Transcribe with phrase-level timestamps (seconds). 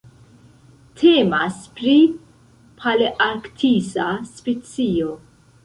[1.01, 1.93] Temas pri
[2.81, 5.17] palearktisa specio.